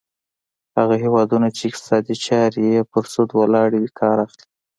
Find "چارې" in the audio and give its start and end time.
2.25-2.61